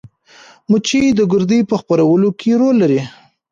[0.69, 3.01] مچۍ د ګردې په خپرولو کې رول لري